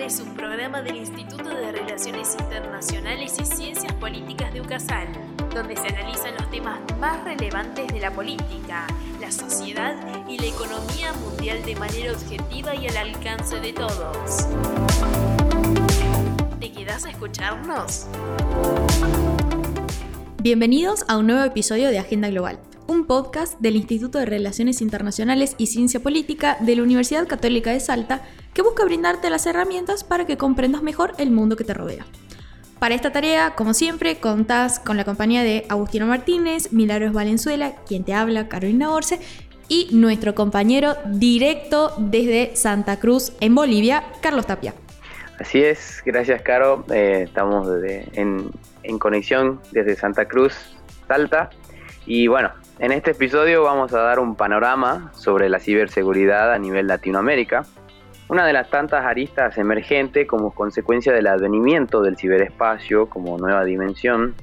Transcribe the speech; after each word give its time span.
Es 0.00 0.20
un 0.20 0.34
programa 0.34 0.82
del 0.82 0.96
Instituto 0.96 1.48
de 1.48 1.72
Relaciones 1.72 2.36
Internacionales 2.38 3.34
y 3.40 3.44
Ciencias 3.44 3.92
Políticas 3.94 4.52
de 4.52 4.60
UCASAL, 4.60 5.08
donde 5.52 5.74
se 5.74 5.88
analizan 5.88 6.34
los 6.34 6.48
temas 6.50 6.78
más 7.00 7.24
relevantes 7.24 7.88
de 7.88 7.98
la 7.98 8.12
política, 8.12 8.86
la 9.20 9.32
sociedad 9.32 9.96
y 10.28 10.38
la 10.38 10.46
economía 10.46 11.12
mundial 11.14 11.64
de 11.64 11.74
manera 11.76 12.12
objetiva 12.12 12.74
y 12.74 12.86
al 12.86 12.96
alcance 12.98 13.58
de 13.58 13.72
todos. 13.72 14.46
¿Te 16.60 16.70
quedas 16.70 17.04
a 17.06 17.10
escucharnos? 17.10 18.06
Bienvenidos 20.42 21.04
a 21.08 21.16
un 21.16 21.26
nuevo 21.26 21.42
episodio 21.42 21.88
de 21.88 21.98
Agenda 21.98 22.28
Global 22.28 22.60
un 22.88 23.06
podcast 23.06 23.58
del 23.60 23.76
Instituto 23.76 24.18
de 24.18 24.26
Relaciones 24.26 24.80
Internacionales 24.80 25.54
y 25.58 25.66
Ciencia 25.66 26.00
Política 26.00 26.56
de 26.60 26.76
la 26.76 26.82
Universidad 26.82 27.26
Católica 27.26 27.72
de 27.72 27.80
Salta 27.80 28.22
que 28.54 28.62
busca 28.62 28.84
brindarte 28.84 29.30
las 29.30 29.46
herramientas 29.46 30.04
para 30.04 30.26
que 30.26 30.36
comprendas 30.36 30.82
mejor 30.82 31.12
el 31.18 31.30
mundo 31.30 31.56
que 31.56 31.64
te 31.64 31.74
rodea. 31.74 32.06
Para 32.78 32.94
esta 32.94 33.10
tarea, 33.10 33.54
como 33.54 33.72
siempre, 33.72 34.16
contás 34.16 34.78
con 34.78 34.96
la 34.96 35.04
compañía 35.04 35.42
de 35.42 35.64
Agustino 35.68 36.06
Martínez, 36.06 36.72
Milagros 36.72 37.12
Valenzuela, 37.12 37.72
quien 37.86 38.04
te 38.04 38.12
habla, 38.12 38.48
Carolina 38.48 38.90
Orce, 38.90 39.18
y 39.68 39.88
nuestro 39.92 40.34
compañero 40.34 40.94
directo 41.06 41.92
desde 41.98 42.54
Santa 42.54 43.00
Cruz, 43.00 43.32
en 43.40 43.54
Bolivia, 43.54 44.04
Carlos 44.20 44.46
Tapia. 44.46 44.74
Así 45.40 45.62
es, 45.62 46.02
gracias 46.04 46.42
Caro. 46.42 46.84
Eh, 46.92 47.24
estamos 47.26 47.68
en, 48.12 48.50
en 48.82 48.98
conexión 48.98 49.60
desde 49.72 49.96
Santa 49.96 50.26
Cruz, 50.26 50.54
Salta. 51.08 51.50
Y 52.06 52.26
bueno, 52.28 52.52
en 52.78 52.92
este 52.92 53.12
episodio 53.12 53.62
vamos 53.62 53.92
a 53.94 54.00
dar 54.00 54.18
un 54.18 54.36
panorama 54.36 55.10
sobre 55.14 55.48
la 55.48 55.58
ciberseguridad 55.58 56.52
a 56.52 56.58
nivel 56.58 56.86
Latinoamérica, 56.86 57.64
una 58.28 58.46
de 58.46 58.52
las 58.52 58.68
tantas 58.68 59.04
aristas 59.06 59.56
emergentes 59.56 60.26
como 60.26 60.52
consecuencia 60.52 61.12
del 61.12 61.26
advenimiento 61.26 62.02
del 62.02 62.16
ciberespacio 62.16 63.08
como 63.08 63.38
nueva 63.38 63.64
dimensión, 63.64 64.34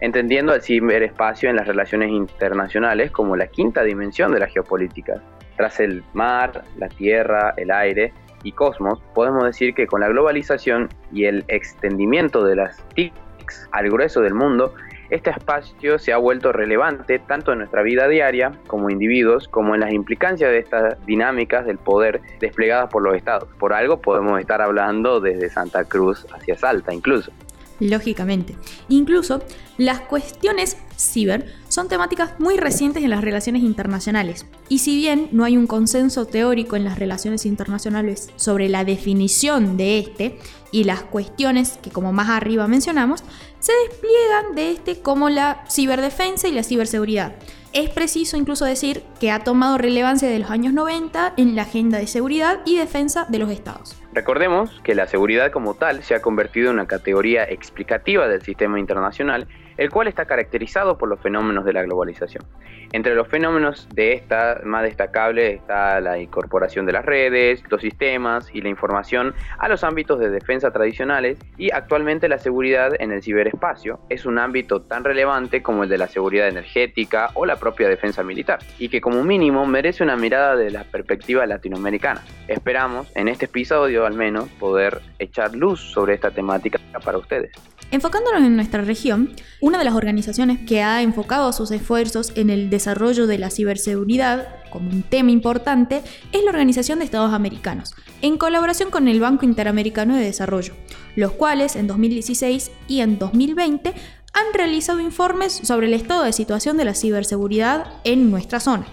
entendiendo 0.00 0.52
al 0.52 0.62
ciberespacio 0.62 1.50
en 1.50 1.56
las 1.56 1.68
relaciones 1.68 2.10
internacionales 2.10 3.12
como 3.12 3.36
la 3.36 3.46
quinta 3.46 3.82
dimensión 3.82 4.32
de 4.32 4.40
la 4.40 4.48
geopolítica. 4.48 5.22
Tras 5.56 5.78
el 5.78 6.02
mar, 6.14 6.64
la 6.78 6.88
tierra, 6.88 7.54
el 7.56 7.70
aire 7.70 8.12
y 8.42 8.52
cosmos, 8.52 9.00
podemos 9.14 9.44
decir 9.44 9.74
que 9.74 9.86
con 9.86 10.00
la 10.00 10.08
globalización 10.08 10.88
y 11.12 11.26
el 11.26 11.44
extendimiento 11.48 12.44
de 12.44 12.56
las 12.56 12.82
TICs 12.94 13.68
al 13.72 13.90
grueso 13.90 14.20
del 14.20 14.34
mundo, 14.34 14.74
este 15.10 15.30
espacio 15.30 15.98
se 15.98 16.12
ha 16.12 16.18
vuelto 16.18 16.52
relevante 16.52 17.18
tanto 17.18 17.52
en 17.52 17.58
nuestra 17.58 17.82
vida 17.82 18.08
diaria 18.08 18.52
como 18.66 18.90
individuos, 18.90 19.48
como 19.48 19.74
en 19.74 19.80
las 19.80 19.92
implicancias 19.92 20.50
de 20.50 20.58
estas 20.58 21.04
dinámicas 21.06 21.64
del 21.66 21.78
poder 21.78 22.20
desplegadas 22.40 22.90
por 22.90 23.02
los 23.02 23.16
estados. 23.16 23.48
Por 23.58 23.72
algo 23.72 24.00
podemos 24.00 24.38
estar 24.40 24.60
hablando 24.60 25.20
desde 25.20 25.48
Santa 25.48 25.84
Cruz 25.84 26.26
hacia 26.32 26.56
Salta 26.56 26.92
incluso. 26.92 27.32
Lógicamente. 27.80 28.56
Incluso 28.88 29.42
las 29.76 30.00
cuestiones 30.00 30.76
ciber 30.96 31.46
son 31.78 31.86
temáticas 31.86 32.32
muy 32.40 32.56
recientes 32.56 33.04
en 33.04 33.10
las 33.10 33.20
relaciones 33.22 33.62
internacionales. 33.62 34.46
Y 34.68 34.78
si 34.78 34.96
bien 34.96 35.28
no 35.30 35.44
hay 35.44 35.56
un 35.56 35.68
consenso 35.68 36.26
teórico 36.26 36.74
en 36.74 36.82
las 36.82 36.98
relaciones 36.98 37.46
internacionales 37.46 38.30
sobre 38.34 38.68
la 38.68 38.84
definición 38.84 39.76
de 39.76 40.00
este 40.00 40.40
y 40.72 40.82
las 40.82 41.02
cuestiones 41.02 41.78
que 41.80 41.90
como 41.90 42.12
más 42.12 42.30
arriba 42.30 42.66
mencionamos, 42.66 43.22
se 43.60 43.70
despliegan 43.88 44.56
de 44.56 44.72
este 44.72 44.98
como 45.02 45.28
la 45.28 45.64
ciberdefensa 45.70 46.48
y 46.48 46.52
la 46.52 46.64
ciberseguridad. 46.64 47.36
Es 47.72 47.90
preciso 47.90 48.36
incluso 48.36 48.64
decir 48.64 49.04
que 49.20 49.30
ha 49.30 49.44
tomado 49.44 49.78
relevancia 49.78 50.28
de 50.28 50.40
los 50.40 50.50
años 50.50 50.72
90 50.72 51.34
en 51.36 51.54
la 51.54 51.62
agenda 51.62 51.98
de 51.98 52.08
seguridad 52.08 52.58
y 52.64 52.74
defensa 52.74 53.26
de 53.28 53.38
los 53.38 53.52
estados. 53.52 53.94
Recordemos 54.18 54.80
que 54.82 54.96
la 54.96 55.06
seguridad 55.06 55.52
como 55.52 55.74
tal 55.74 56.02
se 56.02 56.16
ha 56.16 56.20
convertido 56.20 56.70
en 56.70 56.74
una 56.74 56.88
categoría 56.88 57.44
explicativa 57.44 58.26
del 58.26 58.42
sistema 58.42 58.80
internacional 58.80 59.46
el 59.78 59.90
cual 59.90 60.08
está 60.08 60.26
caracterizado 60.26 60.98
por 60.98 61.08
los 61.08 61.20
fenómenos 61.20 61.64
de 61.64 61.72
la 61.72 61.82
globalización. 61.84 62.44
Entre 62.92 63.14
los 63.14 63.28
fenómenos 63.28 63.88
de 63.94 64.12
esta, 64.12 64.60
más 64.64 64.82
destacable 64.82 65.52
está 65.52 66.00
la 66.00 66.18
incorporación 66.18 66.84
de 66.84 66.92
las 66.92 67.04
redes, 67.04 67.62
los 67.70 67.80
sistemas 67.80 68.48
y 68.52 68.60
la 68.60 68.70
información 68.70 69.34
a 69.58 69.68
los 69.68 69.84
ámbitos 69.84 70.18
de 70.18 70.30
defensa 70.30 70.70
tradicionales 70.70 71.38
y 71.56 71.70
actualmente 71.70 72.28
la 72.28 72.38
seguridad 72.38 72.92
en 72.98 73.12
el 73.12 73.22
ciberespacio 73.22 74.00
es 74.08 74.26
un 74.26 74.38
ámbito 74.38 74.82
tan 74.82 75.04
relevante 75.04 75.62
como 75.62 75.84
el 75.84 75.88
de 75.88 75.98
la 75.98 76.08
seguridad 76.08 76.48
energética 76.48 77.30
o 77.34 77.46
la 77.46 77.56
propia 77.56 77.88
defensa 77.88 78.22
militar 78.22 78.58
y 78.78 78.88
que 78.88 79.00
como 79.00 79.22
mínimo 79.22 79.64
merece 79.66 80.02
una 80.02 80.16
mirada 80.16 80.56
de 80.56 80.70
la 80.70 80.84
perspectiva 80.84 81.46
latinoamericana. 81.46 82.22
Esperamos 82.48 83.12
en 83.14 83.28
este 83.28 83.44
episodio 83.44 84.06
al 84.08 84.14
menos 84.14 84.48
poder 84.58 85.02
echar 85.18 85.54
luz 85.54 85.80
sobre 85.80 86.14
esta 86.14 86.30
temática 86.30 86.80
para 87.04 87.18
ustedes. 87.18 87.52
Enfocándonos 87.90 88.42
en 88.42 88.56
nuestra 88.56 88.82
región, 88.82 89.34
una 89.60 89.78
de 89.78 89.84
las 89.84 89.94
organizaciones 89.94 90.58
que 90.66 90.82
ha 90.82 91.02
enfocado 91.02 91.52
sus 91.52 91.70
esfuerzos 91.70 92.32
en 92.34 92.50
el 92.50 92.68
desarrollo 92.68 93.26
de 93.26 93.38
la 93.38 93.50
ciberseguridad 93.50 94.48
como 94.70 94.90
un 94.90 95.02
tema 95.02 95.30
importante 95.30 96.02
es 96.32 96.44
la 96.44 96.50
Organización 96.50 96.98
de 96.98 97.06
Estados 97.06 97.32
Americanos, 97.32 97.94
en 98.20 98.36
colaboración 98.36 98.90
con 98.90 99.08
el 99.08 99.20
Banco 99.20 99.44
Interamericano 99.44 100.16
de 100.16 100.24
Desarrollo, 100.24 100.74
los 101.16 101.32
cuales 101.32 101.76
en 101.76 101.86
2016 101.86 102.70
y 102.88 103.00
en 103.00 103.18
2020 103.18 103.94
han 104.34 104.54
realizado 104.54 105.00
informes 105.00 105.52
sobre 105.52 105.86
el 105.86 105.94
estado 105.94 106.24
de 106.24 106.32
situación 106.32 106.76
de 106.76 106.84
la 106.84 106.94
ciberseguridad 106.94 107.92
en 108.04 108.30
nuestra 108.30 108.60
zona. 108.60 108.86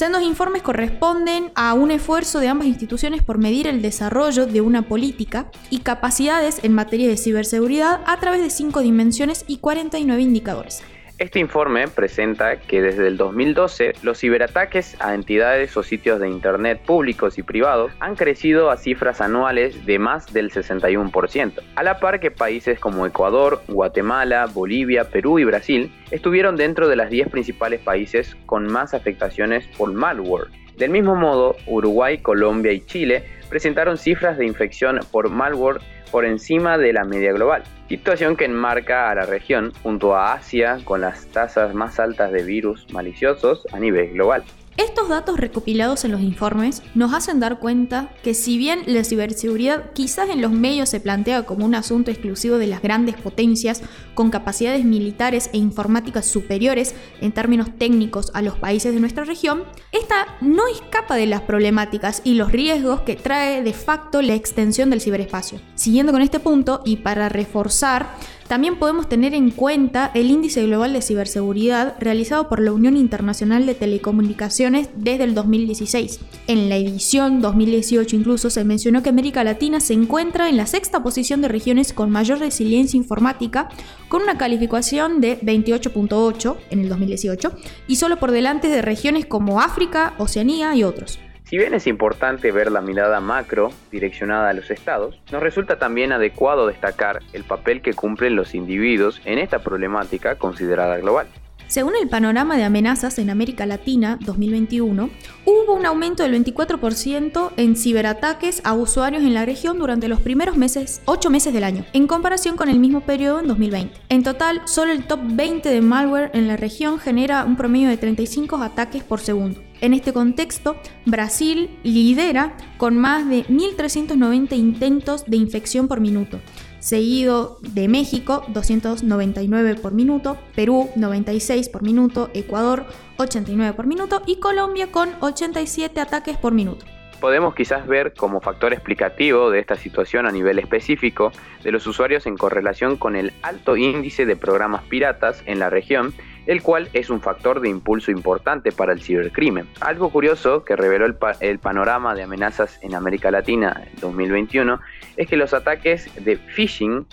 Sendos 0.00 0.22
informes 0.22 0.62
corresponden 0.62 1.52
a 1.54 1.74
un 1.74 1.90
esfuerzo 1.90 2.40
de 2.40 2.48
ambas 2.48 2.66
instituciones 2.66 3.22
por 3.22 3.36
medir 3.36 3.66
el 3.66 3.82
desarrollo 3.82 4.46
de 4.46 4.62
una 4.62 4.80
política 4.80 5.50
y 5.68 5.80
capacidades 5.80 6.64
en 6.64 6.72
materia 6.72 7.06
de 7.06 7.18
ciberseguridad 7.18 8.00
a 8.06 8.18
través 8.18 8.40
de 8.40 8.48
cinco 8.48 8.80
dimensiones 8.80 9.44
y 9.46 9.58
49 9.58 10.22
indicadores. 10.22 10.80
Este 11.20 11.38
informe 11.38 11.86
presenta 11.86 12.56
que 12.56 12.80
desde 12.80 13.06
el 13.06 13.18
2012 13.18 13.92
los 14.02 14.18
ciberataques 14.18 14.96
a 15.02 15.14
entidades 15.14 15.76
o 15.76 15.82
sitios 15.82 16.18
de 16.18 16.30
Internet 16.30 16.80
públicos 16.80 17.36
y 17.36 17.42
privados 17.42 17.92
han 18.00 18.16
crecido 18.16 18.70
a 18.70 18.78
cifras 18.78 19.20
anuales 19.20 19.84
de 19.84 19.98
más 19.98 20.32
del 20.32 20.50
61%, 20.50 21.60
a 21.74 21.82
la 21.82 22.00
par 22.00 22.20
que 22.20 22.30
países 22.30 22.80
como 22.80 23.04
Ecuador, 23.04 23.60
Guatemala, 23.68 24.46
Bolivia, 24.46 25.10
Perú 25.10 25.38
y 25.38 25.44
Brasil 25.44 25.92
estuvieron 26.10 26.56
dentro 26.56 26.88
de 26.88 26.96
las 26.96 27.10
10 27.10 27.28
principales 27.28 27.82
países 27.82 28.34
con 28.46 28.66
más 28.72 28.94
afectaciones 28.94 29.66
por 29.76 29.92
malware. 29.92 30.46
Del 30.78 30.90
mismo 30.90 31.16
modo, 31.16 31.54
Uruguay, 31.66 32.16
Colombia 32.16 32.72
y 32.72 32.80
Chile 32.80 33.24
presentaron 33.50 33.98
cifras 33.98 34.38
de 34.38 34.46
infección 34.46 35.00
por 35.12 35.28
malware 35.28 35.82
por 36.10 36.24
encima 36.24 36.78
de 36.78 36.92
la 36.92 37.04
media 37.04 37.32
global, 37.32 37.62
situación 37.88 38.36
que 38.36 38.44
enmarca 38.44 39.10
a 39.10 39.14
la 39.14 39.26
región 39.26 39.72
junto 39.82 40.14
a 40.14 40.34
Asia 40.34 40.78
con 40.84 41.00
las 41.00 41.26
tasas 41.26 41.74
más 41.74 41.98
altas 41.98 42.32
de 42.32 42.42
virus 42.42 42.86
maliciosos 42.92 43.66
a 43.72 43.78
nivel 43.78 44.12
global. 44.12 44.44
Estos 44.76 45.10
datos 45.10 45.38
recopilados 45.38 46.06
en 46.06 46.12
los 46.12 46.22
informes 46.22 46.82
nos 46.94 47.12
hacen 47.12 47.38
dar 47.38 47.58
cuenta 47.58 48.08
que 48.22 48.32
si 48.32 48.56
bien 48.56 48.80
la 48.86 49.04
ciberseguridad 49.04 49.92
quizás 49.92 50.30
en 50.30 50.40
los 50.40 50.52
medios 50.52 50.88
se 50.88 51.00
plantea 51.00 51.44
como 51.44 51.66
un 51.66 51.74
asunto 51.74 52.10
exclusivo 52.10 52.56
de 52.56 52.66
las 52.66 52.80
grandes 52.80 53.16
potencias 53.16 53.82
con 54.14 54.30
capacidades 54.30 54.86
militares 54.86 55.50
e 55.52 55.58
informáticas 55.58 56.24
superiores 56.24 56.94
en 57.20 57.32
términos 57.32 57.68
técnicos 57.76 58.30
a 58.32 58.40
los 58.40 58.56
países 58.56 58.94
de 58.94 59.00
nuestra 59.00 59.24
región, 59.24 59.64
esta 59.92 60.38
no 60.40 60.66
escapa 60.66 61.16
de 61.16 61.26
las 61.26 61.42
problemáticas 61.42 62.22
y 62.24 62.34
los 62.34 62.50
riesgos 62.50 63.00
que 63.02 63.16
trae 63.16 63.62
de 63.62 63.74
facto 63.74 64.22
la 64.22 64.34
extensión 64.34 64.88
del 64.88 65.02
ciberespacio. 65.02 65.60
Siguiendo 65.80 66.12
con 66.12 66.20
este 66.20 66.40
punto 66.40 66.82
y 66.84 66.96
para 66.96 67.30
reforzar 67.30 68.14
también 68.48 68.78
podemos 68.78 69.08
tener 69.08 69.32
en 69.32 69.50
cuenta 69.50 70.10
el 70.12 70.30
Índice 70.30 70.66
Global 70.66 70.92
de 70.92 71.00
Ciberseguridad 71.00 71.94
realizado 71.98 72.50
por 72.50 72.60
la 72.60 72.72
Unión 72.72 72.98
Internacional 72.98 73.64
de 73.64 73.74
Telecomunicaciones 73.74 74.90
desde 74.94 75.24
el 75.24 75.34
2016. 75.34 76.20
En 76.48 76.68
la 76.68 76.76
edición 76.76 77.40
2018 77.40 78.14
incluso 78.14 78.50
se 78.50 78.62
mencionó 78.62 79.02
que 79.02 79.08
América 79.08 79.42
Latina 79.42 79.80
se 79.80 79.94
encuentra 79.94 80.50
en 80.50 80.58
la 80.58 80.66
sexta 80.66 81.02
posición 81.02 81.40
de 81.40 81.48
regiones 81.48 81.94
con 81.94 82.10
mayor 82.10 82.40
resiliencia 82.40 82.98
informática, 82.98 83.70
con 84.10 84.20
una 84.20 84.36
calificación 84.36 85.22
de 85.22 85.40
28.8 85.40 86.56
en 86.68 86.80
el 86.80 86.90
2018, 86.90 87.52
y 87.88 87.96
solo 87.96 88.18
por 88.18 88.32
delante 88.32 88.68
de 88.68 88.82
regiones 88.82 89.24
como 89.24 89.62
África, 89.62 90.12
Oceanía 90.18 90.74
y 90.76 90.84
otros. 90.84 91.18
Si 91.50 91.58
bien 91.58 91.74
es 91.74 91.88
importante 91.88 92.52
ver 92.52 92.70
la 92.70 92.80
mirada 92.80 93.18
macro 93.18 93.72
direccionada 93.90 94.50
a 94.50 94.52
los 94.52 94.70
estados, 94.70 95.20
nos 95.32 95.42
resulta 95.42 95.80
también 95.80 96.12
adecuado 96.12 96.68
destacar 96.68 97.24
el 97.32 97.42
papel 97.42 97.82
que 97.82 97.92
cumplen 97.92 98.36
los 98.36 98.54
individuos 98.54 99.20
en 99.24 99.40
esta 99.40 99.58
problemática 99.58 100.36
considerada 100.36 100.98
global. 100.98 101.26
Según 101.66 101.94
el 102.00 102.08
panorama 102.08 102.56
de 102.56 102.62
amenazas 102.62 103.18
en 103.18 103.30
América 103.30 103.66
Latina 103.66 104.16
2021, 104.20 105.10
hubo 105.44 105.74
un 105.74 105.86
aumento 105.86 106.22
del 106.22 106.40
24% 106.40 107.50
en 107.56 107.74
ciberataques 107.74 108.60
a 108.62 108.74
usuarios 108.74 109.24
en 109.24 109.34
la 109.34 109.44
región 109.44 109.80
durante 109.80 110.06
los 110.06 110.20
primeros 110.20 110.56
meses, 110.56 111.02
8 111.06 111.30
meses 111.30 111.52
del 111.52 111.64
año, 111.64 111.84
en 111.92 112.06
comparación 112.06 112.56
con 112.56 112.68
el 112.68 112.78
mismo 112.78 113.00
periodo 113.00 113.40
en 113.40 113.48
2020. 113.48 113.92
En 114.08 114.22
total, 114.22 114.62
solo 114.66 114.92
el 114.92 115.04
top 115.04 115.18
20 115.24 115.68
de 115.68 115.80
malware 115.80 116.30
en 116.32 116.46
la 116.46 116.56
región 116.56 117.00
genera 117.00 117.44
un 117.44 117.56
promedio 117.56 117.88
de 117.88 117.96
35 117.96 118.56
ataques 118.62 119.02
por 119.02 119.18
segundo. 119.18 119.60
En 119.80 119.94
este 119.94 120.12
contexto, 120.12 120.76
Brasil 121.06 121.70
lidera 121.82 122.54
con 122.76 122.98
más 122.98 123.26
de 123.28 123.44
1.390 123.46 124.52
intentos 124.52 125.24
de 125.24 125.38
infección 125.38 125.88
por 125.88 126.00
minuto, 126.00 126.38
seguido 126.80 127.58
de 127.62 127.88
México 127.88 128.44
299 128.48 129.76
por 129.76 129.94
minuto, 129.94 130.36
Perú 130.54 130.90
96 130.96 131.70
por 131.70 131.82
minuto, 131.82 132.30
Ecuador 132.34 132.84
89 133.16 133.74
por 133.74 133.86
minuto 133.86 134.22
y 134.26 134.36
Colombia 134.36 134.92
con 134.92 135.10
87 135.20 135.98
ataques 135.98 136.36
por 136.36 136.52
minuto. 136.52 136.84
Podemos 137.18 137.54
quizás 137.54 137.86
ver 137.86 138.12
como 138.12 138.40
factor 138.40 138.72
explicativo 138.72 139.50
de 139.50 139.60
esta 139.60 139.76
situación 139.76 140.26
a 140.26 140.32
nivel 140.32 140.58
específico 140.58 141.32
de 141.62 141.72
los 141.72 141.86
usuarios 141.86 142.26
en 142.26 142.36
correlación 142.36 142.96
con 142.96 143.16
el 143.16 143.32
alto 143.42 143.76
índice 143.76 144.24
de 144.24 144.36
programas 144.36 144.84
piratas 144.84 145.42
en 145.44 145.58
la 145.58 145.68
región, 145.68 146.14
el 146.50 146.62
cual 146.62 146.88
es 146.94 147.10
un 147.10 147.20
factor 147.20 147.60
de 147.60 147.68
impulso 147.68 148.10
importante 148.10 148.72
para 148.72 148.92
el 148.92 149.00
cibercrimen. 149.00 149.68
Algo 149.80 150.10
curioso 150.10 150.64
que 150.64 150.74
reveló 150.74 151.06
el, 151.06 151.58
panorama 151.60 152.16
de 152.16 152.24
amenazas 152.24 152.76
en 152.82 152.96
América 152.96 153.30
Latina 153.30 153.84
en 153.86 154.00
2021 154.00 154.80
es 155.16 155.28
que 155.28 155.36
los 155.36 155.54
ataques 155.54 156.12
de 156.24 156.38
phishing 156.38 157.06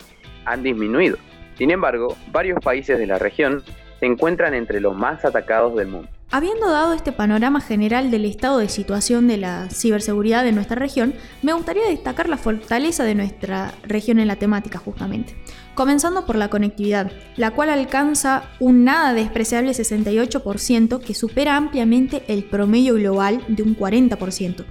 han 0.46 0.64
disminuido. 0.64 1.18
Sin 1.56 1.70
embargo, 1.70 2.18
varios 2.32 2.60
países 2.64 2.98
de 2.98 3.06
la 3.06 3.20
región 3.20 3.62
se 4.00 4.08
encuentran 4.08 4.56
entre 4.56 4.82
los 4.82 4.96
más 4.96 5.24
atacados 5.24 5.76
del 5.76 5.90
mundo. 5.90 6.10
Habiendo 6.30 6.70
dado 6.70 6.94
este 6.94 7.14
panorama 7.14 7.62
general 7.62 8.12
del 8.12 8.26
estado 8.26 8.58
de 8.58 8.68
situación 8.68 9.30
de 9.30 9.38
la 9.38 9.70
ciberseguridad 9.70 10.44
de 10.44 10.52
nuestra 10.52 10.76
región, 10.76 11.14
me 11.42 11.54
gustaría 11.54 11.88
destacar 11.88 12.28
la 12.28 12.36
fortaleza 12.36 13.06
de 13.06 13.16
nuestra 13.16 13.74
región 13.84 14.20
en 14.20 14.28
la 14.28 14.36
temática 14.36 14.78
justamente. 14.78 15.38
Comenzando 15.74 16.26
por 16.26 16.36
la 16.36 16.50
conectividad, 16.50 17.14
la 17.38 17.52
cual 17.52 17.70
alcanza 17.70 18.44
un 18.60 18.84
nada 18.84 19.14
despreciable 19.14 19.72
68% 19.72 21.00
que 21.00 21.14
supera 21.14 21.56
ampliamente 21.56 22.24
el 22.28 22.44
promedio 22.44 22.96
global 22.96 23.42
de 23.48 23.64
un 23.64 23.78
40% 23.78 24.66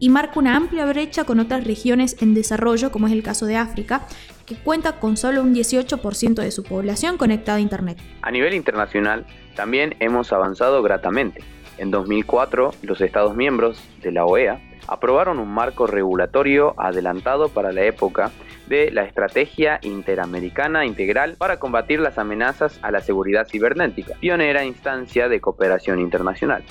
y 0.00 0.08
marca 0.08 0.40
una 0.40 0.56
amplia 0.56 0.86
brecha 0.86 1.24
con 1.24 1.38
otras 1.38 1.64
regiones 1.64 2.16
en 2.20 2.34
desarrollo, 2.34 2.90
como 2.90 3.06
es 3.06 3.12
el 3.12 3.22
caso 3.22 3.46
de 3.46 3.56
África, 3.56 4.06
que 4.46 4.56
cuenta 4.56 4.98
con 4.98 5.16
solo 5.16 5.42
un 5.42 5.54
18% 5.54 6.34
de 6.34 6.50
su 6.50 6.64
población 6.64 7.18
conectada 7.18 7.58
a 7.58 7.60
Internet. 7.60 7.98
A 8.22 8.30
nivel 8.32 8.54
internacional, 8.54 9.26
también 9.54 9.94
hemos 10.00 10.32
avanzado 10.32 10.82
gratamente. 10.82 11.44
En 11.78 11.90
2004, 11.90 12.74
los 12.82 13.00
Estados 13.00 13.36
miembros 13.36 13.80
de 14.02 14.10
la 14.10 14.24
OEA 14.24 14.60
aprobaron 14.88 15.38
un 15.38 15.48
marco 15.48 15.86
regulatorio 15.86 16.74
adelantado 16.78 17.48
para 17.48 17.70
la 17.70 17.84
época 17.84 18.32
de 18.68 18.90
la 18.90 19.04
Estrategia 19.04 19.78
Interamericana 19.82 20.86
Integral 20.86 21.36
para 21.38 21.58
combatir 21.58 22.00
las 22.00 22.18
amenazas 22.18 22.78
a 22.82 22.90
la 22.90 23.00
seguridad 23.00 23.46
cibernética, 23.46 24.14
pionera 24.20 24.64
instancia 24.64 25.28
de 25.28 25.40
cooperación 25.40 26.00
internacional. 26.00 26.64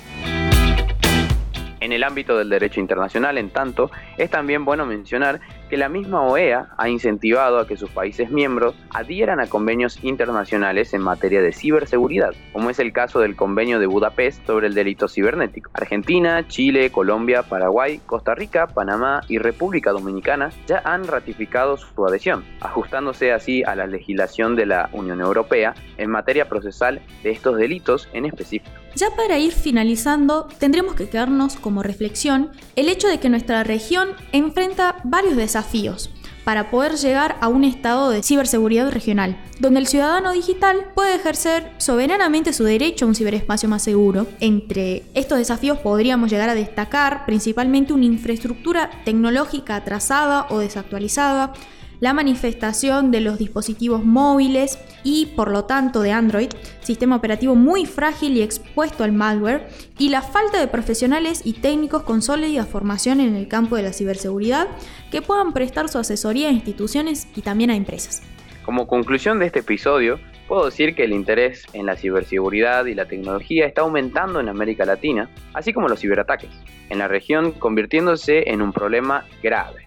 En 1.80 1.92
el 1.92 2.04
ámbito 2.04 2.36
del 2.36 2.50
derecho 2.50 2.78
internacional, 2.78 3.38
en 3.38 3.50
tanto, 3.50 3.90
es 4.18 4.30
también 4.30 4.64
bueno 4.64 4.84
mencionar 4.84 5.40
que 5.70 5.78
la 5.78 5.88
misma 5.88 6.22
OEA 6.22 6.68
ha 6.76 6.88
incentivado 6.88 7.58
a 7.58 7.66
que 7.66 7.76
sus 7.76 7.90
países 7.90 8.30
miembros 8.30 8.74
adhieran 8.90 9.40
a 9.40 9.46
convenios 9.46 10.02
internacionales 10.02 10.92
en 10.92 11.00
materia 11.00 11.40
de 11.40 11.52
ciberseguridad, 11.52 12.34
como 12.52 12.70
es 12.70 12.78
el 12.80 12.92
caso 12.92 13.20
del 13.20 13.36
Convenio 13.36 13.78
de 13.78 13.86
Budapest 13.86 14.44
sobre 14.46 14.66
el 14.66 14.74
delito 14.74 15.08
cibernético. 15.08 15.70
Argentina, 15.72 16.46
Chile, 16.48 16.90
Colombia, 16.90 17.42
Paraguay, 17.44 18.00
Costa 18.04 18.34
Rica, 18.34 18.66
Panamá 18.66 19.22
y 19.28 19.38
República 19.38 19.92
Dominicana 19.92 20.50
ya 20.66 20.82
han 20.84 21.06
ratificado 21.06 21.76
su 21.76 22.06
adhesión, 22.06 22.44
ajustándose 22.60 23.32
así 23.32 23.62
a 23.62 23.74
la 23.74 23.86
legislación 23.86 24.56
de 24.56 24.66
la 24.66 24.90
Unión 24.92 25.20
Europea 25.20 25.74
en 25.96 26.10
materia 26.10 26.48
procesal 26.48 27.00
de 27.22 27.30
estos 27.30 27.56
delitos 27.56 28.08
en 28.12 28.26
específico. 28.26 28.79
Ya 28.94 29.10
para 29.14 29.38
ir 29.38 29.52
finalizando, 29.52 30.48
tendremos 30.58 30.94
que 30.94 31.08
quedarnos 31.08 31.56
como 31.56 31.82
reflexión 31.82 32.50
el 32.76 32.88
hecho 32.88 33.08
de 33.08 33.20
que 33.20 33.28
nuestra 33.28 33.62
región 33.64 34.10
enfrenta 34.32 34.96
varios 35.04 35.36
desafíos 35.36 36.10
para 36.44 36.70
poder 36.70 36.96
llegar 36.96 37.36
a 37.40 37.48
un 37.48 37.64
estado 37.64 38.10
de 38.10 38.22
ciberseguridad 38.22 38.90
regional, 38.90 39.40
donde 39.60 39.80
el 39.80 39.86
ciudadano 39.86 40.32
digital 40.32 40.90
puede 40.94 41.14
ejercer 41.14 41.70
soberanamente 41.78 42.52
su 42.52 42.64
derecho 42.64 43.04
a 43.04 43.08
un 43.08 43.14
ciberespacio 43.14 43.68
más 43.68 43.82
seguro. 43.82 44.26
Entre 44.40 45.04
estos 45.14 45.38
desafíos 45.38 45.78
podríamos 45.78 46.30
llegar 46.30 46.48
a 46.48 46.54
destacar 46.54 47.24
principalmente 47.26 47.92
una 47.92 48.06
infraestructura 48.06 48.90
tecnológica 49.04 49.76
atrasada 49.76 50.46
o 50.50 50.58
desactualizada, 50.58 51.52
la 52.00 52.14
manifestación 52.14 53.10
de 53.10 53.20
los 53.20 53.38
dispositivos 53.38 54.04
móviles 54.04 54.78
y 55.04 55.26
por 55.36 55.50
lo 55.50 55.64
tanto 55.64 56.00
de 56.00 56.12
Android, 56.12 56.50
sistema 56.80 57.16
operativo 57.16 57.54
muy 57.54 57.86
frágil 57.86 58.36
y 58.36 58.42
expuesto 58.42 59.04
al 59.04 59.12
malware, 59.12 59.68
y 59.98 60.08
la 60.08 60.22
falta 60.22 60.58
de 60.58 60.66
profesionales 60.66 61.42
y 61.44 61.54
técnicos 61.54 62.02
con 62.02 62.22
sólida 62.22 62.64
formación 62.64 63.20
en 63.20 63.36
el 63.36 63.48
campo 63.48 63.76
de 63.76 63.82
la 63.82 63.92
ciberseguridad 63.92 64.68
que 65.10 65.22
puedan 65.22 65.52
prestar 65.52 65.88
su 65.88 65.98
asesoría 65.98 66.48
a 66.48 66.52
instituciones 66.52 67.28
y 67.36 67.42
también 67.42 67.70
a 67.70 67.76
empresas. 67.76 68.22
Como 68.64 68.86
conclusión 68.86 69.38
de 69.38 69.46
este 69.46 69.60
episodio, 69.60 70.18
puedo 70.48 70.66
decir 70.66 70.94
que 70.94 71.04
el 71.04 71.12
interés 71.12 71.64
en 71.72 71.86
la 71.86 71.96
ciberseguridad 71.96 72.86
y 72.86 72.94
la 72.94 73.06
tecnología 73.06 73.66
está 73.66 73.82
aumentando 73.82 74.40
en 74.40 74.48
América 74.48 74.84
Latina, 74.84 75.30
así 75.54 75.72
como 75.72 75.88
los 75.88 76.00
ciberataques, 76.00 76.50
en 76.88 76.98
la 76.98 77.08
región 77.08 77.52
convirtiéndose 77.52 78.50
en 78.50 78.62
un 78.62 78.72
problema 78.72 79.24
grave. 79.42 79.79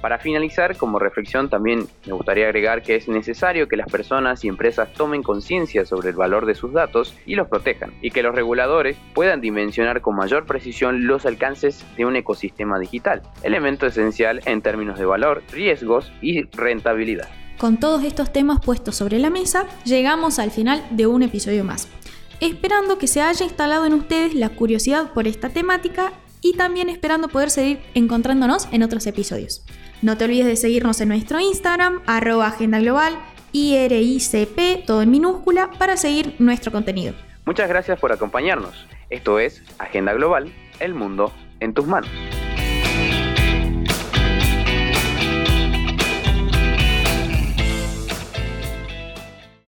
Para 0.00 0.18
finalizar, 0.18 0.76
como 0.76 0.98
reflexión 0.98 1.50
también 1.50 1.86
me 2.06 2.12
gustaría 2.12 2.46
agregar 2.46 2.82
que 2.82 2.96
es 2.96 3.08
necesario 3.08 3.68
que 3.68 3.76
las 3.76 3.90
personas 3.90 4.44
y 4.44 4.48
empresas 4.48 4.92
tomen 4.94 5.22
conciencia 5.22 5.84
sobre 5.84 6.10
el 6.10 6.16
valor 6.16 6.46
de 6.46 6.54
sus 6.54 6.72
datos 6.72 7.14
y 7.26 7.34
los 7.34 7.48
protejan, 7.48 7.92
y 8.00 8.10
que 8.10 8.22
los 8.22 8.34
reguladores 8.34 8.96
puedan 9.14 9.40
dimensionar 9.40 10.00
con 10.00 10.16
mayor 10.16 10.46
precisión 10.46 11.06
los 11.06 11.26
alcances 11.26 11.84
de 11.96 12.06
un 12.06 12.16
ecosistema 12.16 12.78
digital, 12.78 13.22
elemento 13.42 13.86
esencial 13.86 14.40
en 14.46 14.62
términos 14.62 14.98
de 14.98 15.04
valor, 15.04 15.42
riesgos 15.52 16.12
y 16.22 16.44
rentabilidad. 16.44 17.28
Con 17.58 17.78
todos 17.78 18.04
estos 18.04 18.32
temas 18.32 18.60
puestos 18.60 18.96
sobre 18.96 19.18
la 19.18 19.28
mesa, 19.28 19.66
llegamos 19.84 20.38
al 20.38 20.50
final 20.50 20.82
de 20.90 21.06
un 21.06 21.22
episodio 21.22 21.62
más 21.62 21.88
esperando 22.40 22.98
que 22.98 23.06
se 23.06 23.20
haya 23.20 23.44
instalado 23.44 23.84
en 23.84 23.94
ustedes 23.94 24.34
la 24.34 24.48
curiosidad 24.48 25.12
por 25.12 25.28
esta 25.28 25.50
temática 25.50 26.12
y 26.40 26.54
también 26.54 26.88
esperando 26.88 27.28
poder 27.28 27.50
seguir 27.50 27.80
encontrándonos 27.94 28.68
en 28.72 28.82
otros 28.82 29.06
episodios. 29.06 29.64
No 30.02 30.16
te 30.16 30.24
olvides 30.24 30.46
de 30.46 30.56
seguirnos 30.56 31.00
en 31.00 31.08
nuestro 31.08 31.40
Instagram, 31.40 32.00
arroba 32.06 32.46
Agenda 32.46 32.78
Global, 32.78 33.18
IRICP, 33.52 34.86
todo 34.86 35.02
en 35.02 35.10
minúscula, 35.10 35.70
para 35.78 35.96
seguir 35.96 36.36
nuestro 36.38 36.72
contenido. 36.72 37.14
Muchas 37.44 37.68
gracias 37.68 37.98
por 37.98 38.12
acompañarnos. 38.12 38.86
Esto 39.10 39.38
es 39.38 39.62
Agenda 39.78 40.12
Global, 40.12 40.52
el 40.78 40.94
mundo 40.94 41.32
en 41.58 41.74
tus 41.74 41.86
manos. 41.86 42.10